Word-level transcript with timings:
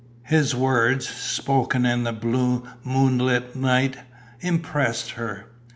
His 0.23 0.55
words, 0.55 1.07
spoken 1.07 1.85
in 1.85 2.05
the 2.05 2.11
blue 2.11 2.67
moonlit 2.83 3.55
night, 3.55 3.97
impressed 4.41 5.11
her. 5.11 5.45